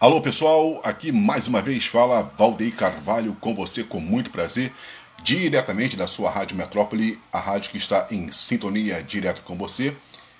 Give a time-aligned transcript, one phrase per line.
[0.00, 4.72] Alô pessoal, aqui mais uma vez fala Valdeir Carvalho com você com muito prazer,
[5.24, 9.96] diretamente da sua Rádio Metrópole, a rádio que está em sintonia direto com você,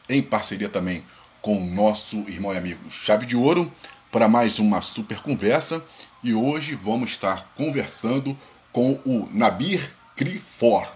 [0.08, 1.04] em parceria também
[1.42, 3.68] com o nosso irmão e amigo Chave de Ouro,
[4.12, 5.84] para mais uma super conversa.
[6.22, 8.38] E hoje vamos estar conversando
[8.72, 9.80] com o Nabir
[10.14, 10.86] Crifor.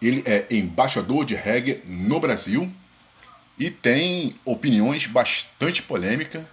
[0.00, 2.72] Ele é embaixador de reggae no Brasil
[3.58, 6.44] e tem opiniões bastante polêmicas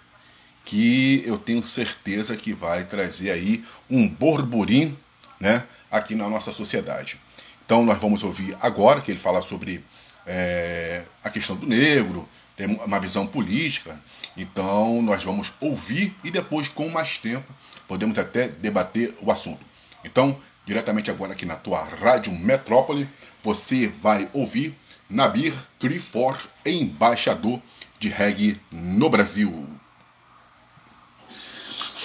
[0.65, 4.99] que eu tenho certeza que vai trazer aí um burburinho
[5.39, 7.19] né, aqui na nossa sociedade.
[7.63, 9.85] Então nós vamos ouvir agora que ele fala sobre
[10.25, 13.99] é, a questão do negro, tem uma visão política.
[14.35, 17.53] Então nós vamos ouvir e depois, com mais tempo,
[17.87, 19.63] podemos até debater o assunto.
[20.03, 23.07] Então, diretamente agora aqui na tua Rádio Metrópole,
[23.43, 24.75] você vai ouvir
[25.09, 27.61] Nabir Crifor, embaixador
[27.99, 29.67] de reggae no Brasil.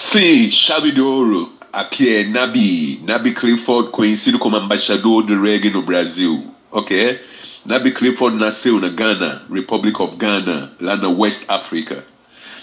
[0.03, 1.53] Sim, chave de ouro.
[1.71, 7.21] Aqui é Nabi, Nabi Clifford, conhecido como embaixador de reggae no Brasil, ok?
[7.67, 12.03] Nabi Clifford nasceu na Ghana, Republic of Ghana, lá na West Africa.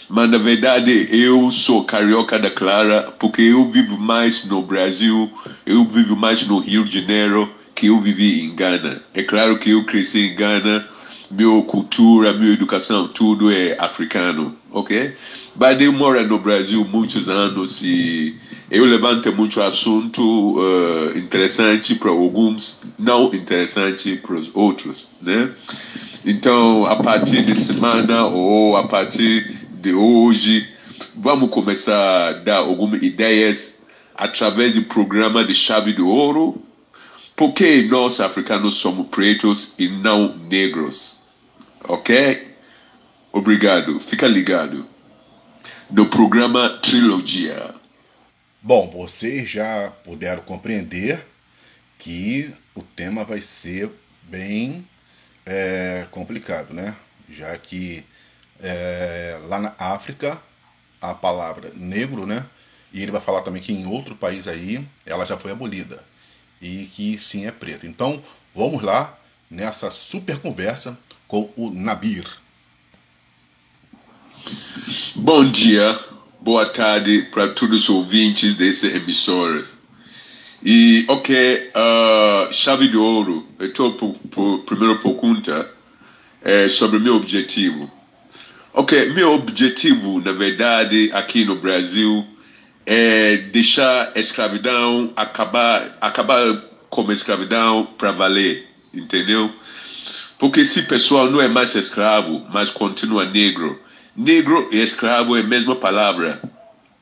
[0.09, 5.31] Mas na verdade eu sou carioca da Clara porque eu vivo mais no Brasil,
[5.63, 9.03] eu vivo mais no Rio de Janeiro que eu vivi em Ghana.
[9.13, 10.83] É claro que eu cresci em Ghana,
[11.29, 15.13] minha cultura, minha educação, tudo é africano, ok?
[15.57, 18.35] Biden mora no Brasil muitos anos e
[18.69, 20.21] eu levanto muito assunto
[20.59, 25.49] uh, interessante para alguns, não interessante para os outros, né?
[26.23, 30.69] Então, a partir de semana ou a partir de hoje,
[31.15, 33.79] vamos começar a dar algumas ideias
[34.13, 36.61] através do programa de Chave de Ouro,
[37.35, 41.17] porque nós africanos somos pretos e não negros,
[41.87, 42.45] ok?
[43.33, 44.85] Obrigado, fica ligado
[45.89, 47.73] do programa Trilogia.
[48.61, 51.25] Bom, vocês já puderam compreender
[51.97, 53.89] que o tema vai ser
[54.23, 54.85] bem
[55.45, 56.93] é, complicado, né?
[57.29, 58.03] Já que
[58.59, 60.41] é, lá na África
[61.01, 62.45] a palavra negro, né?
[62.91, 66.03] E ele vai falar também que em outro país aí ela já foi abolida
[66.61, 67.87] e que sim é preto.
[67.87, 68.21] Então
[68.53, 69.17] vamos lá
[69.49, 70.97] nessa super conversa
[71.27, 72.27] com o Nabir.
[75.15, 75.99] Bom dia,
[76.39, 79.61] boa tarde para todos os ouvintes desse emissora.
[80.63, 85.69] E, ok, uh, chave de ouro, por, por, primeira pergunta
[86.41, 87.91] é sobre meu objetivo.
[88.73, 92.25] Ok, meu objetivo, na verdade, aqui no Brasil,
[92.85, 99.51] é deixar a escravidão acabar, acabar com a escravidão para valer, entendeu?
[100.39, 103.77] Porque se pessoal não é mais escravo, mas continua negro,
[104.17, 106.41] Negro e escravo é a mesma palavra.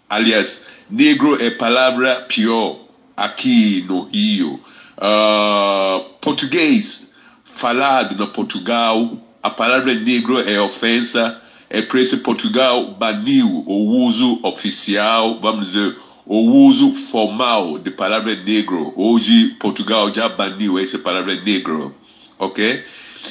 [0.09, 2.77] Aliás, negro é palavra pior
[3.15, 4.59] aqui no Rio.
[4.97, 7.13] Uh, português
[7.45, 11.41] falado no Portugal, a palavra negro é ofensa.
[11.69, 15.95] É por isso Portugal baniu o uso oficial, vamos dizer,
[16.25, 18.91] o uso formal de palavra negro.
[18.93, 21.95] Hoje Portugal já baniu essa palavra negro,
[22.37, 22.83] ok?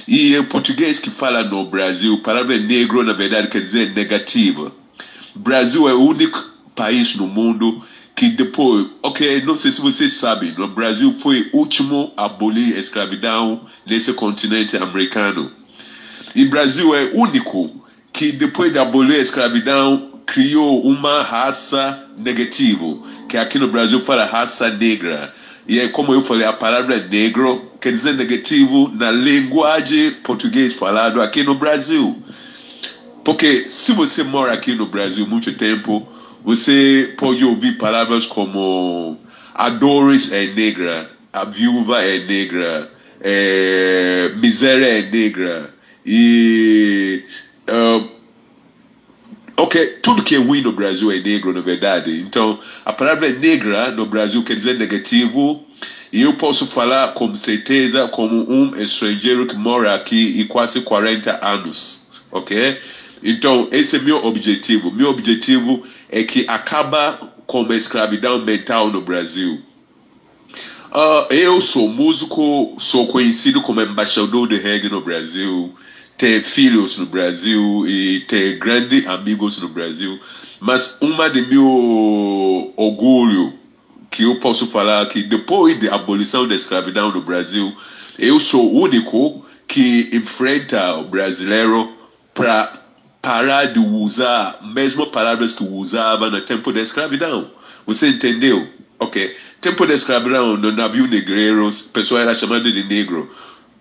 [0.06, 4.72] E o português que fala no Brasil, a palavra negro na verdade quer dizer negativa.
[5.34, 7.82] Brasil é o único país no mundo
[8.14, 12.76] que depois, ok, não sei se vocês sabem, no Brasil foi o último a abolir
[12.76, 15.50] a escravidão nesse continente americano.
[16.34, 17.70] E Brasil é o único
[18.12, 24.24] que depois de abolir a escravidão criou uma raça negativa, que aqui no Brasil fala
[24.24, 25.32] raça negra.
[25.68, 31.22] E é como eu falei, a palavra negro quer dizer negativo na linguagem português falado
[31.22, 32.20] aqui no Brasil.
[33.24, 36.04] Porque se você mora aqui no Brasil muito tempo,
[36.44, 39.16] você pode ouvir palavras como
[39.54, 42.90] a Doris é negra, a viúva é negra,
[43.20, 45.72] é, miséria é negra
[46.04, 47.22] e
[47.70, 48.13] uh,
[49.64, 52.20] ok, tudo que é ruim no Brasil é negro na verdade.
[52.20, 55.64] Então a palavra negra no Brasil quer dizer negativo
[56.12, 61.44] e eu posso falar com certeza como um estrangeiro que mora aqui e quase 40
[61.44, 62.78] anos, ok?
[63.22, 64.90] Então, esse é meu objetivo.
[64.92, 69.58] Meu objetivo é que acaba com a escravidão mental no Brasil.
[70.92, 75.74] Uh, eu sou músico, sou conhecido como embaixador de reggae no Brasil,
[76.16, 80.18] tenho filhos no Brasil e tenho grandes amigos no Brasil.
[80.60, 83.52] Mas uma de meu orgulho
[84.10, 87.74] que eu posso falar que depois da abolição da escravidão no Brasil,
[88.18, 91.92] eu sou o único que enfrenta o brasileiro
[92.32, 92.80] para
[93.20, 97.50] parar de usar mesmo palavras que usava no tempo da escravidão.
[97.86, 98.68] Você entendeu?
[98.98, 99.34] Ok.
[99.60, 103.28] Tempo da escravidão, no navio negreiros, pessoa era chamada de negro.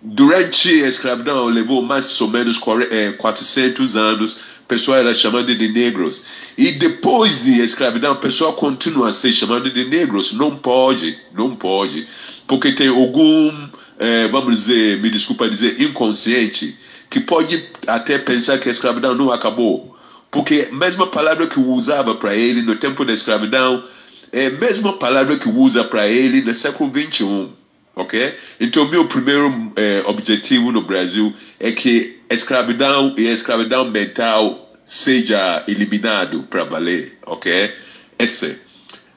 [0.06, 4.36] Durante a escravidão, levou mais ou menos 400 anos,
[4.68, 6.22] pessoa era chamada de negros.
[6.58, 10.34] E depois de escravidão, a pessoa continua a ser chamada de negros.
[10.34, 12.06] Não pode, não pode.
[12.46, 13.50] Porque tem algum,
[13.98, 16.76] eh, vamos dizer, me desculpa dizer, inconsciente,
[17.08, 19.96] que pode até pensar que a escravidão não acabou.
[20.30, 23.82] Porque a mesma palavra que usava para ele no tempo da escravidão
[24.30, 27.50] é a mesma palavra que usa para ele no século 21,
[27.94, 28.34] ok?
[28.60, 34.72] Então, meu primeiro eh, objetivo no Brasil é que a escravidão e a escravidão mental
[34.84, 37.72] seja eliminado para valer, ok?
[38.18, 38.58] Esse.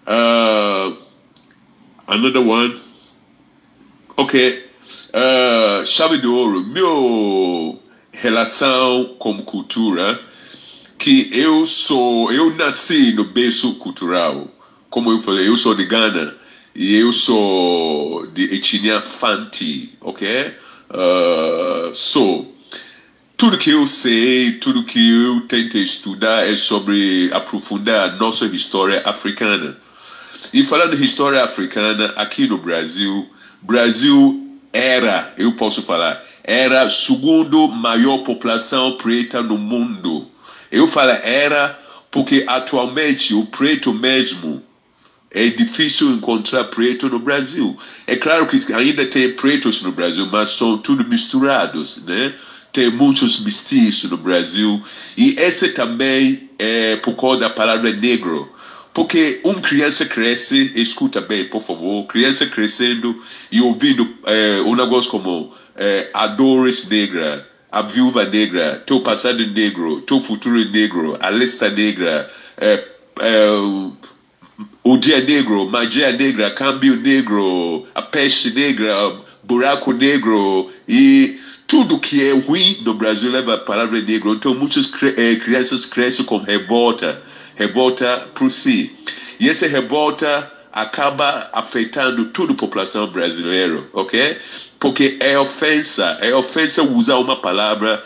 [0.08, 0.98] Uh,
[2.08, 2.80] another one.
[4.16, 4.64] Ok.
[5.10, 6.66] Uh, chave de ouro.
[6.66, 7.82] Meu
[8.12, 10.20] relação com cultura
[10.98, 14.50] que eu sou, eu nasci no berço cultural
[14.90, 16.36] como eu falei, eu sou de Ghana
[16.78, 20.54] e eu sou de etnia Fanti, ok?
[20.92, 22.46] Uh, so,
[23.36, 29.02] tudo que eu sei, tudo que eu tento estudar é sobre aprofundar a nossa história
[29.06, 29.76] africana.
[30.54, 33.28] E falando de história africana, aqui no Brasil,
[33.60, 40.28] Brasil era, eu posso falar, era a segunda maior população preta no mundo.
[40.72, 41.78] Eu falo era
[42.12, 44.62] porque atualmente o preto mesmo
[45.38, 47.78] é difícil encontrar preto no Brasil.
[48.07, 52.34] É claro que ainda tem pretos no Brasil, mas são tudo misturados, né?
[52.74, 54.81] Tem muitos mestiços no Brasil.
[55.16, 58.51] E esse também é por causa da palavra negro.
[58.94, 63.16] Porque uma criança cresce, escuta bem, por favor, criança crescendo
[63.51, 69.45] e ouvindo é, um negócio como é, a Doris negra, a viúva negra, teu passado
[69.45, 72.83] negro, teu futuro negro, a lista negra, é,
[73.19, 73.48] é,
[74.83, 82.27] o dia negro, magia negra, câmbio negro, a peste negra, buraco negro e tudo que
[82.27, 84.33] é ruim no Brasil leva a palavra negro.
[84.33, 87.21] Então muitas eh, crianças crescem com revolta,
[87.56, 88.92] revolta por si.
[89.39, 94.38] E essa revolta acaba afetando toda a população brasileira, ok?
[94.80, 98.04] Porque é ofensa, é ofensa usar uma palavra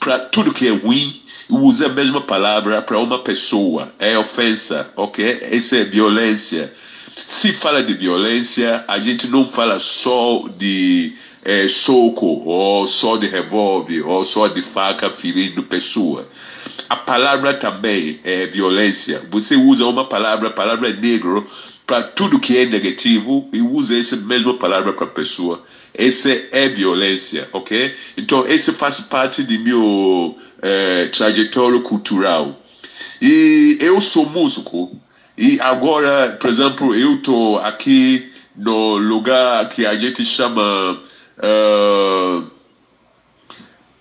[0.00, 3.92] para tudo que é ruim usa a mesma palavra para uma pessoa.
[3.98, 5.24] É ofensa, ok?
[5.50, 6.72] Essa é violência.
[7.16, 11.12] Se fala de violência, a gente não fala só de
[11.44, 16.26] é, soco, ou só de revólver, ou só de faca ferindo pessoa.
[16.88, 19.22] A palavra também é violência.
[19.30, 21.48] Você usa uma palavra, a palavra negro,
[21.86, 25.62] para tudo que é negativo e usa essa mesma palavra para a pessoa.
[25.92, 27.94] Essa é violência, ok?
[28.16, 32.60] Então, esse faz parte de meu é, trajetória cultural.
[33.20, 34.98] E eu sou músico.
[35.36, 41.00] E agora, por exemplo, eu estou aqui no lugar que a gente chama.
[41.38, 42.38] Uh,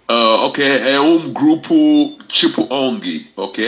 [0.09, 3.65] uh, ok, é um grupo tipo ONG, ok?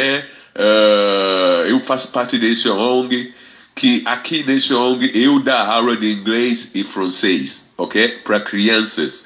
[0.55, 3.33] Uh, eu faço parte desse ONG,
[3.75, 8.07] que aqui nesse ONG eu dou aula de inglês e francês, ok?
[8.23, 9.25] Para crianças.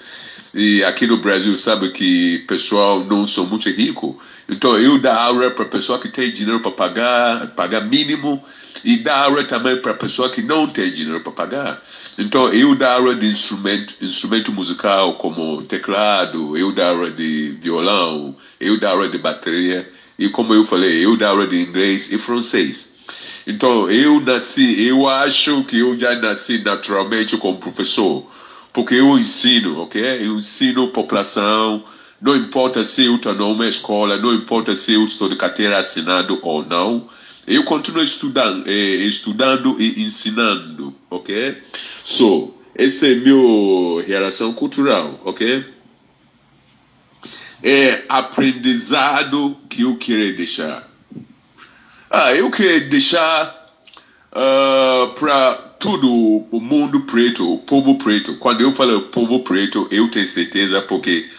[0.55, 4.19] E aqui no Brasil, sabe que pessoal não são muito rico.
[4.49, 8.43] Então eu dou aula para pessoa que tem dinheiro para pagar, pagar mínimo,
[8.83, 11.83] e dou aula também para pessoa que não tem dinheiro para pagar.
[12.17, 18.35] Então eu dou aula de instrumento, instrumento musical como teclado, eu dou aula de violão,
[18.59, 19.87] eu dou aula de bateria,
[20.17, 22.98] e como eu falei, eu dou aula de inglês e francês.
[23.47, 28.25] Então eu nasci, eu acho que eu já nasci naturalmente como professor
[28.73, 30.01] porque eu ensino, ok?
[30.01, 31.83] Eu ensino população,
[32.21, 36.39] não importa se eu estou numa escola, não importa se eu estou de carteira assinado
[36.41, 37.07] ou não,
[37.47, 41.57] eu continuo estudando, eh, estudando e ensinando, ok?
[42.03, 45.65] So, essa é minha relação cultural, ok?
[47.63, 50.88] É aprendizado que eu queria deixar.
[52.21, 53.71] Ah, eu queria deixar
[54.33, 58.35] uh, para tudo o mundo preto, o povo preto.
[58.35, 61.29] Quando eu falo povo preto, eu tenho certeza porque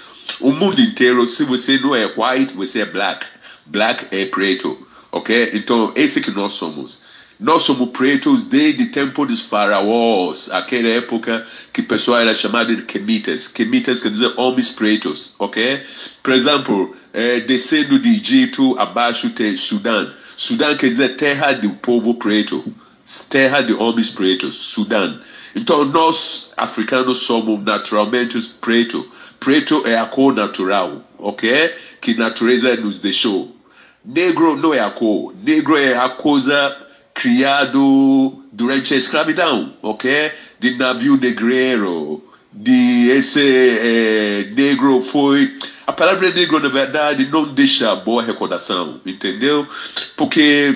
[0.40, 3.26] o mundo inteiro, se você não é white, você é black.
[3.66, 5.50] Black é preto, ok?
[5.52, 7.00] Então, esse que nós somos.
[7.40, 12.74] Nós somos pretos desde o tempo dos faraós, aquela época que o pessoal era chamado
[12.76, 13.48] de quemitas.
[13.48, 15.80] Quemitas quer dizer homens pretos, ok?
[16.22, 20.10] Por exemplo, é, descendo de Egito, abaixo tem Sudão.
[20.36, 22.62] Sudão quer dizer terra do povo preto
[23.28, 25.18] terra de homens pretos, Sudão.
[25.54, 29.04] Então nós africanos somos naturalmente preto.
[29.40, 31.72] Preto é a cor natural, ok?
[32.00, 33.54] que natureza nos deixou.
[34.04, 36.88] Negro não é a cor, negro é a coisa
[37.20, 40.32] criado durante a escravidão, ok?
[40.58, 45.54] De navio negreiro, de esse é, negro foi.
[45.86, 49.66] A palavra negro, na verdade, não deixa boa recordação, entendeu?
[50.16, 50.74] Porque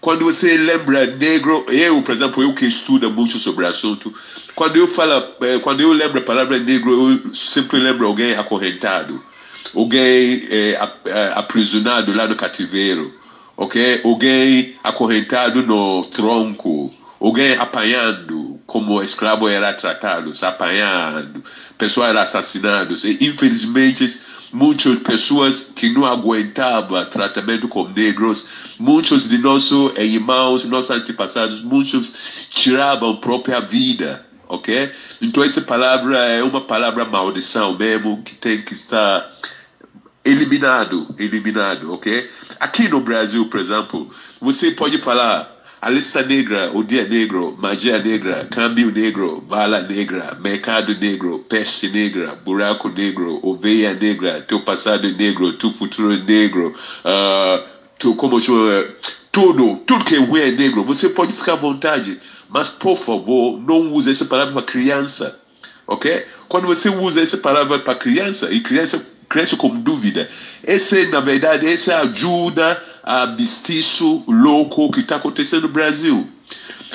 [0.00, 4.12] quando você lembra negro, eu, por exemplo, eu que estudo muito sobre o assunto,
[4.54, 9.22] quando eu falo, eh, quando eu lembro a palavra negro, eu sempre lembro alguém acorrentado,
[9.74, 10.78] alguém é,
[11.34, 13.12] aprisionado lá no cativeiro,
[13.56, 14.00] ok?
[14.04, 21.42] Alguém acorrentado no tronco, alguém apanhando, como escravo era tratado, apanhando,
[21.78, 23.04] pessoas eram assassinadas.
[23.04, 24.20] E, infelizmente,
[24.52, 28.46] muitas pessoas que não aguentavam tratamento com negros,
[28.78, 34.90] muitos de nossos irmãos, nossos antepassados, muitos tiravam própria vida, ok?
[35.20, 39.28] Então essa palavra é uma palavra maldição mesmo que tem que estar
[40.24, 42.30] eliminado, eliminado, ok?
[42.60, 44.08] Aqui no Brasil, por exemplo,
[44.40, 45.54] você pode falar
[45.84, 51.90] a lista negra, o dia negro, magia negra, câmbio negro, bala negra, mercado negro, peste
[51.90, 56.72] negra, buraco negro, oveia negra, teu passado negro, teu futuro negro,
[57.04, 58.86] uh, teu, como chama,
[59.30, 60.84] tudo, tudo que é é negro.
[60.84, 65.38] Você pode ficar à vontade, mas por favor, não use essa palavra para criança,
[65.86, 66.24] ok?
[66.48, 69.04] Quando você usa essa palavra para criança, e criança
[69.34, 70.30] cresce com dúvida,
[70.62, 76.24] essa na verdade, essa ajuda a mestiço louco que está acontecendo no Brasil.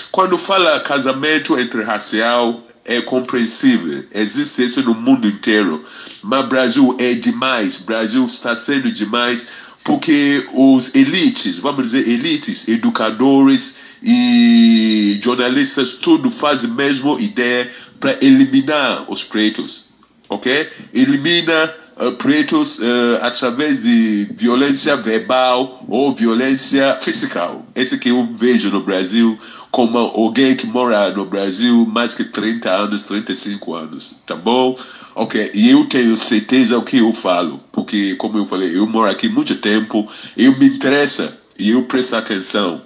[0.10, 5.84] Quando fala casamento entre racial, é compreensível, existe isso no mundo inteiro,
[6.24, 9.48] mas Brasil é demais, Brasil está sendo demais
[9.84, 17.70] porque os elites, vamos dizer elites, educadores e jornalistas, tudo fazem a mesma ideia
[18.00, 19.90] para eliminar os pretos,
[20.30, 20.70] ok?
[20.94, 21.74] Elimina
[22.18, 22.84] pretos uh,
[23.22, 27.52] através de violência verbal ou violência física.
[27.76, 29.38] Esse que eu vejo no Brasil
[29.72, 34.76] como alguém que mora no Brasil mais que 30 anos, 35 anos, tá bom?
[35.14, 39.12] Ok, e eu tenho certeza o que eu falo, porque como eu falei, eu moro
[39.12, 42.82] aqui muito tempo, eu me interessa e eu presto atenção.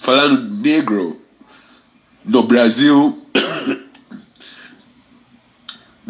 [0.00, 1.20] Falando negro,
[2.24, 3.18] no Brasil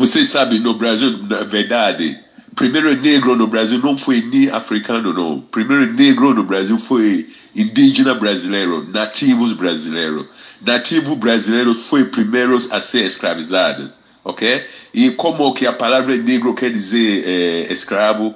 [0.03, 2.19] Vocês sabem, no Brasil, na verdade,
[2.57, 5.41] primeiro negro no Brasil não foi nem africano, não.
[5.41, 10.27] Primeiro negro no Brasil foi indígena brasileiro, nativos brasileiros.
[10.61, 13.93] Nativo brasileiro foi primeiros a ser escravizados,
[14.25, 14.65] ok?
[14.93, 18.35] E como que a palavra negro quer dizer é, escravo,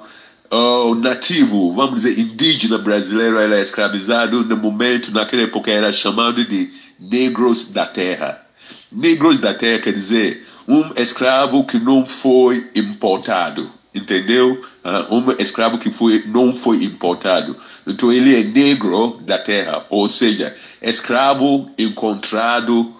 [0.49, 6.71] o nativo, vamos dizer, indígena brasileiro era escravizado no momento, naquela época era chamado de
[6.97, 8.41] negros da terra.
[8.89, 14.61] Negros da terra quer dizer um escravo que não foi importado, entendeu?
[14.83, 17.55] Uh, um escravo que foi, não foi importado.
[17.85, 22.93] Então ele é negro da terra, ou seja, escravo encontrado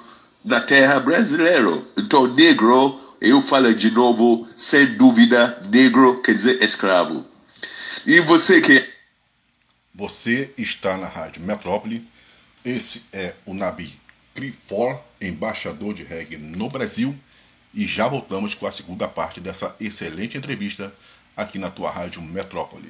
[0.45, 1.81] na terra brasileira.
[1.97, 7.25] Então negro, eu falo de novo, sem dúvida, negro quer dizer escravo.
[8.05, 8.97] E você que
[9.97, 12.07] você está na Rádio Metrópole.
[12.63, 13.99] Esse é o Nabi
[14.35, 17.15] Crifor, embaixador de reggae no Brasil.
[17.77, 20.91] E já voltamos com a segunda parte dessa excelente entrevista
[21.35, 22.85] aqui na tua rádio Metrópole.